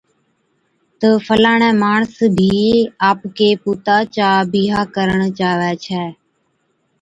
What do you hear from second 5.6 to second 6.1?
ڇَي